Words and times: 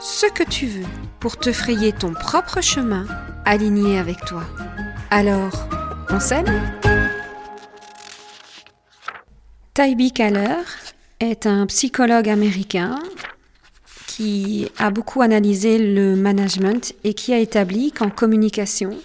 ce 0.00 0.24
que 0.26 0.42
tu 0.42 0.66
veux 0.66 0.86
pour 1.20 1.36
te 1.36 1.52
frayer 1.52 1.92
ton 1.92 2.14
propre 2.14 2.62
chemin 2.62 3.06
aligné 3.44 3.98
avec 3.98 4.24
toi. 4.24 4.44
Alors, 5.10 5.68
on 6.08 6.18
s'aime? 6.18 6.46
Tybee 9.74 10.12
Kaller 10.12 10.62
est 11.20 11.46
un 11.46 11.66
psychologue 11.66 12.30
américain 12.30 12.98
qui 14.06 14.68
a 14.78 14.90
beaucoup 14.90 15.20
analysé 15.20 15.78
le 15.78 16.16
management 16.16 16.94
et 17.04 17.12
qui 17.12 17.34
a 17.34 17.38
établi 17.38 17.92
qu'en 17.92 18.08
communication, 18.08 18.96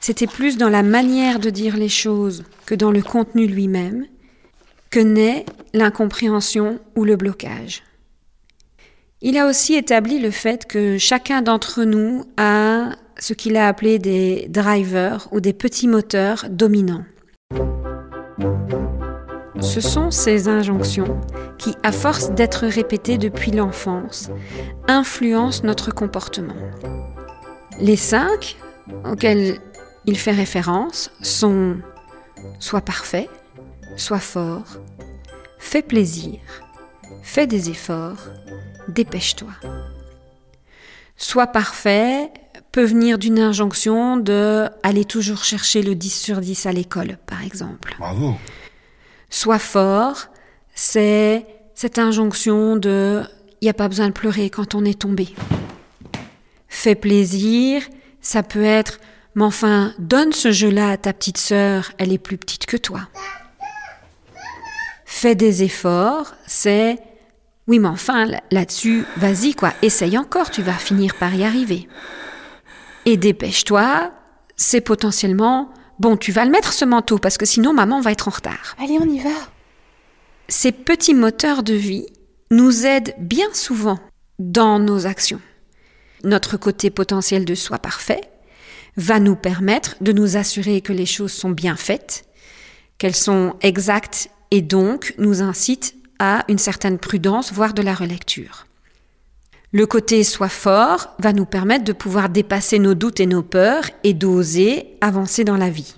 c'était 0.00 0.26
plus 0.26 0.58
dans 0.58 0.68
la 0.68 0.82
manière 0.82 1.38
de 1.38 1.48
dire 1.48 1.78
les 1.78 1.88
choses 1.88 2.44
que 2.66 2.74
dans 2.74 2.90
le 2.90 3.02
contenu 3.02 3.46
lui-même 3.46 4.06
que 4.90 5.00
naît 5.00 5.46
l'incompréhension 5.72 6.78
ou 6.94 7.04
le 7.04 7.16
blocage. 7.16 7.82
Il 9.24 9.38
a 9.38 9.46
aussi 9.46 9.74
établi 9.74 10.18
le 10.18 10.32
fait 10.32 10.66
que 10.66 10.98
chacun 10.98 11.42
d'entre 11.42 11.84
nous 11.84 12.24
a 12.36 12.90
ce 13.20 13.34
qu'il 13.34 13.56
a 13.56 13.68
appelé 13.68 14.00
des 14.00 14.48
drivers 14.48 15.28
ou 15.30 15.40
des 15.40 15.52
petits 15.52 15.86
moteurs 15.86 16.46
dominants. 16.50 17.04
Ce 19.60 19.80
sont 19.80 20.10
ces 20.10 20.48
injonctions 20.48 21.20
qui, 21.56 21.76
à 21.84 21.92
force 21.92 22.32
d'être 22.32 22.66
répétées 22.66 23.16
depuis 23.16 23.52
l'enfance, 23.52 24.28
influencent 24.88 25.62
notre 25.62 25.94
comportement. 25.94 26.56
Les 27.78 27.96
cinq 27.96 28.56
auxquels 29.04 29.58
il 30.04 30.18
fait 30.18 30.32
référence 30.32 31.12
sont 31.22 31.76
soit 32.58 32.80
parfait, 32.80 33.28
soit 33.96 34.18
fort, 34.18 34.78
fais 35.60 35.82
plaisir, 35.82 36.40
fais 37.22 37.46
des 37.46 37.70
efforts, 37.70 38.18
dépêche-toi. 38.88 39.50
Soit 41.16 41.48
parfait 41.48 42.30
peut 42.72 42.84
venir 42.84 43.18
d'une 43.18 43.38
injonction 43.38 44.16
de 44.16 44.68
aller 44.82 45.04
toujours 45.04 45.44
chercher 45.44 45.82
le 45.82 45.94
10 45.94 46.10
sur 46.10 46.40
10 46.40 46.66
à 46.66 46.72
l'école, 46.72 47.18
par 47.26 47.42
exemple. 47.44 47.94
Bravo. 47.98 48.34
Soit 49.30 49.58
fort, 49.58 50.26
c'est 50.74 51.46
cette 51.74 51.98
injonction 51.98 52.76
de 52.76 53.22
il 53.60 53.66
n'y 53.66 53.70
a 53.70 53.74
pas 53.74 53.88
besoin 53.88 54.08
de 54.08 54.12
pleurer 54.12 54.50
quand 54.50 54.74
on 54.74 54.84
est 54.84 55.00
tombé. 55.00 55.28
Fais 56.66 56.96
plaisir, 56.96 57.82
ça 58.20 58.42
peut 58.42 58.64
être 58.64 58.98
mais 59.34 59.44
enfin, 59.44 59.94
donne 59.98 60.32
ce 60.32 60.52
jeu-là 60.52 60.90
à 60.90 60.96
ta 60.96 61.12
petite 61.12 61.38
sœur, 61.38 61.92
elle 61.98 62.12
est 62.12 62.18
plus 62.18 62.36
petite 62.36 62.66
que 62.66 62.76
toi. 62.76 63.08
Fais 65.04 65.34
des 65.34 65.62
efforts, 65.62 66.34
c'est 66.46 66.98
oui, 67.68 67.78
mais 67.78 67.88
enfin, 67.88 68.26
là-dessus, 68.50 69.04
vas-y, 69.16 69.54
quoi, 69.54 69.72
essaye 69.82 70.18
encore, 70.18 70.50
tu 70.50 70.62
vas 70.62 70.72
finir 70.72 71.14
par 71.14 71.34
y 71.34 71.44
arriver. 71.44 71.88
Et 73.06 73.16
dépêche-toi, 73.16 74.12
c'est 74.56 74.80
potentiellement, 74.80 75.72
bon, 75.98 76.16
tu 76.16 76.32
vas 76.32 76.44
le 76.44 76.50
mettre 76.50 76.72
ce 76.72 76.84
manteau, 76.84 77.18
parce 77.18 77.38
que 77.38 77.46
sinon 77.46 77.72
maman 77.72 78.00
va 78.00 78.12
être 78.12 78.28
en 78.28 78.32
retard. 78.32 78.76
Allez, 78.80 78.98
on 79.00 79.08
y 79.08 79.20
va. 79.20 79.30
Ces 80.48 80.72
petits 80.72 81.14
moteurs 81.14 81.62
de 81.62 81.74
vie 81.74 82.06
nous 82.50 82.84
aident 82.84 83.14
bien 83.18 83.48
souvent 83.52 83.98
dans 84.38 84.78
nos 84.78 85.06
actions. 85.06 85.40
Notre 86.24 86.56
côté 86.56 86.90
potentiel 86.90 87.44
de 87.44 87.54
soi 87.54 87.78
parfait 87.78 88.22
va 88.96 89.20
nous 89.20 89.36
permettre 89.36 89.96
de 90.00 90.12
nous 90.12 90.36
assurer 90.36 90.80
que 90.80 90.92
les 90.92 91.06
choses 91.06 91.32
sont 91.32 91.50
bien 91.50 91.76
faites, 91.76 92.24
qu'elles 92.98 93.16
sont 93.16 93.54
exactes 93.62 94.30
et 94.50 94.62
donc 94.62 95.14
nous 95.16 95.42
incite 95.42 95.94
une 96.48 96.58
certaine 96.58 96.98
prudence, 96.98 97.52
voire 97.52 97.74
de 97.74 97.82
la 97.82 97.94
relecture. 97.94 98.66
Le 99.72 99.86
côté 99.86 100.22
soit 100.22 100.48
fort 100.48 101.14
va 101.18 101.32
nous 101.32 101.46
permettre 101.46 101.84
de 101.84 101.92
pouvoir 101.92 102.28
dépasser 102.28 102.78
nos 102.78 102.94
doutes 102.94 103.20
et 103.20 103.26
nos 103.26 103.42
peurs 103.42 103.84
et 104.04 104.12
d'oser 104.12 104.98
avancer 105.00 105.44
dans 105.44 105.56
la 105.56 105.70
vie. 105.70 105.94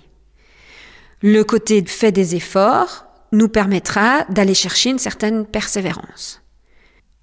Le 1.21 1.43
côté 1.43 1.83
fait 1.85 2.11
des 2.11 2.35
efforts 2.35 3.05
nous 3.31 3.49
permettra 3.49 4.23
d'aller 4.29 4.53
chercher 4.53 4.91
une 4.91 4.99
certaine 4.99 5.45
persévérance. 5.45 6.41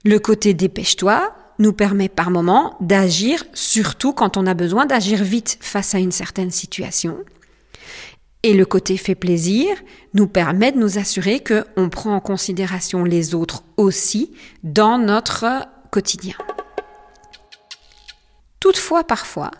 Le 0.04 0.18
côté 0.18 0.52
dépêche-toi 0.52 1.34
nous 1.58 1.72
permet 1.72 2.08
par 2.08 2.30
moment 2.30 2.76
d'agir, 2.80 3.44
surtout 3.54 4.12
quand 4.12 4.36
on 4.36 4.46
a 4.46 4.54
besoin 4.54 4.84
d'agir 4.84 5.22
vite 5.22 5.58
face 5.60 5.94
à 5.94 5.98
une 5.98 6.12
certaine 6.12 6.50
situation. 6.50 7.18
Et 8.42 8.54
le 8.54 8.64
côté 8.66 8.96
fait 8.96 9.14
plaisir 9.14 9.76
nous 10.14 10.26
permet 10.26 10.72
de 10.72 10.78
nous 10.78 10.98
assurer 10.98 11.42
qu'on 11.42 11.88
prend 11.88 12.16
en 12.16 12.20
considération 12.20 13.04
les 13.04 13.34
autres 13.34 13.62
aussi 13.76 14.32
dans 14.64 14.98
notre 14.98 15.46
quotidien. 15.90 16.34
Toutefois, 18.58 19.04
parfois, 19.04 19.50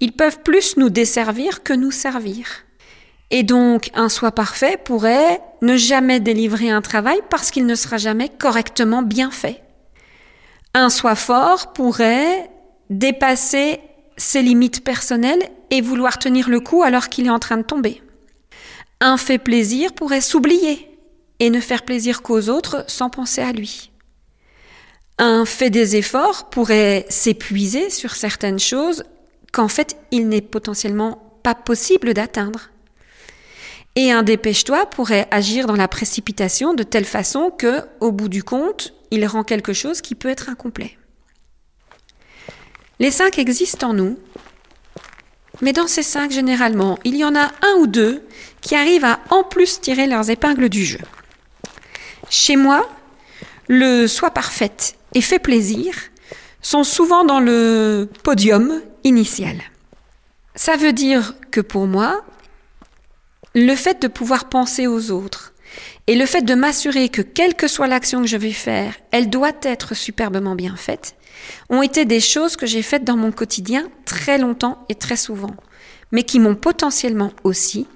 ils 0.00 0.12
peuvent 0.12 0.40
plus 0.42 0.76
nous 0.76 0.90
desservir 0.90 1.62
que 1.62 1.72
nous 1.72 1.90
servir. 1.90 2.64
Et 3.30 3.42
donc, 3.42 3.90
un 3.94 4.08
soi 4.08 4.32
parfait 4.32 4.76
pourrait 4.76 5.40
ne 5.62 5.76
jamais 5.76 6.20
délivrer 6.20 6.70
un 6.70 6.82
travail 6.82 7.18
parce 7.30 7.50
qu'il 7.50 7.66
ne 7.66 7.74
sera 7.74 7.96
jamais 7.96 8.28
correctement 8.28 9.02
bien 9.02 9.30
fait. 9.30 9.62
Un 10.74 10.90
soi 10.90 11.14
fort 11.14 11.72
pourrait 11.72 12.50
dépasser 12.90 13.80
ses 14.22 14.42
limites 14.42 14.84
personnelles 14.84 15.42
et 15.70 15.80
vouloir 15.80 16.18
tenir 16.18 16.48
le 16.48 16.60
coup 16.60 16.82
alors 16.82 17.08
qu'il 17.08 17.26
est 17.26 17.30
en 17.30 17.38
train 17.38 17.56
de 17.56 17.62
tomber. 17.62 18.02
Un 19.00 19.16
fait 19.16 19.38
plaisir 19.38 19.92
pourrait 19.92 20.20
s'oublier 20.20 20.88
et 21.40 21.50
ne 21.50 21.60
faire 21.60 21.82
plaisir 21.82 22.22
qu'aux 22.22 22.48
autres 22.48 22.84
sans 22.86 23.10
penser 23.10 23.40
à 23.42 23.52
lui. 23.52 23.90
Un 25.18 25.44
fait 25.44 25.70
des 25.70 25.96
efforts 25.96 26.50
pourrait 26.50 27.04
s'épuiser 27.08 27.90
sur 27.90 28.14
certaines 28.14 28.60
choses 28.60 29.02
qu'en 29.52 29.68
fait 29.68 29.96
il 30.12 30.28
n'est 30.28 30.40
potentiellement 30.40 31.40
pas 31.42 31.56
possible 31.56 32.14
d'atteindre. 32.14 32.70
Et 33.96 34.12
un 34.12 34.22
dépêche-toi 34.22 34.86
pourrait 34.86 35.26
agir 35.32 35.66
dans 35.66 35.76
la 35.76 35.88
précipitation 35.88 36.74
de 36.74 36.82
telle 36.82 37.04
façon 37.04 37.50
que, 37.50 37.82
au 38.00 38.10
bout 38.10 38.28
du 38.28 38.42
compte, 38.42 38.94
il 39.10 39.26
rend 39.26 39.42
quelque 39.42 39.74
chose 39.74 40.00
qui 40.00 40.14
peut 40.14 40.30
être 40.30 40.48
incomplet. 40.48 40.96
Les 43.02 43.10
cinq 43.10 43.40
existent 43.40 43.88
en 43.88 43.94
nous, 43.94 44.16
mais 45.60 45.72
dans 45.72 45.88
ces 45.88 46.04
cinq, 46.04 46.30
généralement, 46.30 47.00
il 47.02 47.16
y 47.16 47.24
en 47.24 47.34
a 47.34 47.50
un 47.62 47.74
ou 47.80 47.88
deux 47.88 48.22
qui 48.60 48.76
arrivent 48.76 49.04
à 49.04 49.18
en 49.30 49.42
plus 49.42 49.80
tirer 49.80 50.06
leurs 50.06 50.30
épingles 50.30 50.68
du 50.68 50.84
jeu. 50.84 51.00
Chez 52.30 52.54
moi, 52.54 52.88
le 53.66 54.06
soi 54.06 54.30
parfaite 54.30 54.94
et 55.14 55.20
fait 55.20 55.40
plaisir 55.40 55.92
sont 56.60 56.84
souvent 56.84 57.24
dans 57.24 57.40
le 57.40 58.08
podium 58.22 58.80
initial. 59.02 59.56
Ça 60.54 60.76
veut 60.76 60.92
dire 60.92 61.34
que 61.50 61.60
pour 61.60 61.88
moi, 61.88 62.22
le 63.56 63.74
fait 63.74 64.00
de 64.00 64.06
pouvoir 64.06 64.48
penser 64.48 64.86
aux 64.86 65.10
autres 65.10 65.51
et 66.06 66.16
le 66.16 66.26
fait 66.26 66.42
de 66.42 66.54
m'assurer 66.54 67.08
que 67.08 67.22
quelle 67.22 67.54
que 67.54 67.68
soit 67.68 67.86
l'action 67.86 68.22
que 68.22 68.26
je 68.26 68.36
vais 68.36 68.52
faire, 68.52 68.94
elle 69.10 69.30
doit 69.30 69.52
être 69.62 69.94
superbement 69.94 70.54
bien 70.54 70.76
faite, 70.76 71.14
ont 71.70 71.82
été 71.82 72.04
des 72.04 72.20
choses 72.20 72.56
que 72.56 72.66
j'ai 72.66 72.82
faites 72.82 73.04
dans 73.04 73.16
mon 73.16 73.32
quotidien 73.32 73.88
très 74.04 74.38
longtemps 74.38 74.84
et 74.88 74.94
très 74.94 75.16
souvent, 75.16 75.54
mais 76.10 76.24
qui 76.24 76.40
m'ont 76.40 76.54
potentiellement 76.54 77.32
aussi 77.44 77.86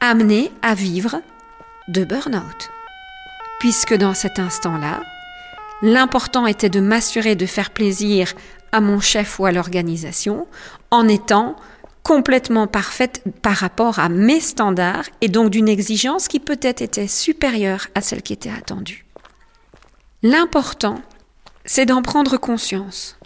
amené 0.00 0.50
à 0.62 0.74
vivre 0.74 1.20
de 1.88 2.04
burn-out. 2.04 2.70
Puisque 3.60 3.94
dans 3.94 4.14
cet 4.14 4.38
instant-là, 4.38 5.02
l'important 5.82 6.46
était 6.46 6.68
de 6.68 6.80
m'assurer 6.80 7.36
de 7.36 7.46
faire 7.46 7.70
plaisir 7.70 8.34
à 8.72 8.80
mon 8.80 9.00
chef 9.00 9.38
ou 9.38 9.46
à 9.46 9.52
l'organisation 9.52 10.46
en 10.90 11.08
étant 11.08 11.56
complètement 12.06 12.68
parfaite 12.68 13.24
par 13.42 13.56
rapport 13.56 13.98
à 13.98 14.08
mes 14.08 14.38
standards 14.38 15.06
et 15.22 15.28
donc 15.28 15.50
d'une 15.50 15.68
exigence 15.68 16.28
qui 16.28 16.38
peut-être 16.38 16.80
était 16.80 17.08
supérieure 17.08 17.88
à 17.96 18.00
celle 18.00 18.22
qui 18.22 18.32
était 18.32 18.52
attendue. 18.56 19.04
L'important, 20.22 21.00
c'est 21.64 21.84
d'en 21.84 22.02
prendre 22.02 22.36
conscience. 22.36 23.18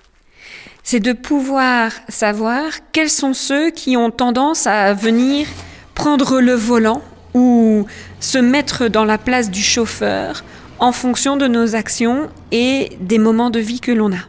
C'est 0.82 0.98
de 0.98 1.12
pouvoir 1.12 1.92
savoir 2.08 2.70
quels 2.92 3.10
sont 3.10 3.34
ceux 3.34 3.70
qui 3.70 3.98
ont 3.98 4.10
tendance 4.10 4.66
à 4.66 4.94
venir 4.94 5.46
prendre 5.94 6.40
le 6.40 6.54
volant 6.54 7.02
ou 7.34 7.84
se 8.18 8.38
mettre 8.38 8.88
dans 8.88 9.04
la 9.04 9.18
place 9.18 9.50
du 9.50 9.62
chauffeur 9.62 10.42
en 10.78 10.92
fonction 10.92 11.36
de 11.36 11.46
nos 11.46 11.74
actions 11.74 12.30
et 12.50 12.96
des 12.98 13.18
moments 13.18 13.50
de 13.50 13.60
vie 13.60 13.80
que 13.80 13.92
l'on 13.92 14.14
a. 14.14 14.24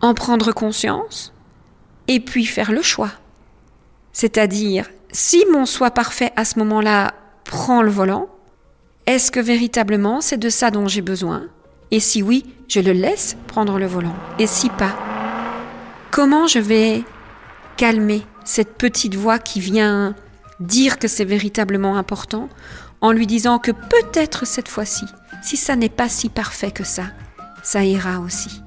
en 0.00 0.14
prendre 0.14 0.50
conscience 0.50 1.32
et 2.08 2.18
puis 2.18 2.44
faire 2.44 2.72
le 2.72 2.82
choix. 2.82 3.12
C'est-à-dire, 4.12 4.88
si 5.12 5.44
mon 5.52 5.66
soi 5.66 5.90
parfait 5.90 6.32
à 6.36 6.44
ce 6.44 6.58
moment-là 6.58 7.14
prend 7.44 7.82
le 7.82 7.90
volant, 7.90 8.28
est-ce 9.06 9.30
que 9.30 9.40
véritablement 9.40 10.20
c'est 10.20 10.36
de 10.36 10.50
ça 10.50 10.70
dont 10.70 10.86
j'ai 10.86 11.00
besoin? 11.00 11.46
Et 11.90 12.00
si 12.00 12.22
oui, 12.22 12.44
je 12.68 12.80
le 12.80 12.92
laisse 12.92 13.36
prendre 13.46 13.78
le 13.78 13.86
volant. 13.86 14.14
Et 14.38 14.46
si 14.46 14.68
pas, 14.68 14.94
comment 16.10 16.46
je 16.46 16.58
vais 16.58 17.04
calmer 17.76 18.26
cette 18.44 18.76
petite 18.76 19.14
voix 19.14 19.38
qui 19.38 19.60
vient 19.60 20.14
dire 20.60 20.98
que 20.98 21.08
c'est 21.08 21.24
véritablement 21.24 21.96
important 21.96 22.48
en 23.00 23.12
lui 23.12 23.26
disant 23.26 23.58
que 23.58 23.70
peut-être 23.70 24.46
cette 24.46 24.68
fois-ci, 24.68 25.06
si 25.42 25.56
ça 25.56 25.76
n'est 25.76 25.88
pas 25.88 26.08
si 26.08 26.28
parfait 26.28 26.72
que 26.72 26.84
ça, 26.84 27.04
ça 27.62 27.84
ira 27.84 28.20
aussi? 28.20 28.62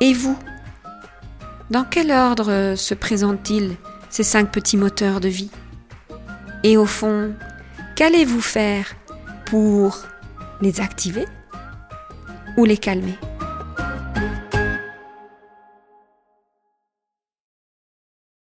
Et 0.00 0.12
vous 0.12 0.38
Dans 1.70 1.84
quel 1.84 2.10
ordre 2.10 2.74
se 2.76 2.94
présentent-ils 2.94 3.76
ces 4.14 4.22
cinq 4.22 4.52
petits 4.52 4.76
moteurs 4.76 5.18
de 5.18 5.26
vie. 5.26 5.50
Et 6.62 6.76
au 6.76 6.86
fond, 6.86 7.34
qu'allez-vous 7.96 8.40
faire 8.40 8.94
pour 9.44 10.04
les 10.60 10.80
activer 10.80 11.24
ou 12.56 12.64
les 12.64 12.76
calmer? 12.76 13.18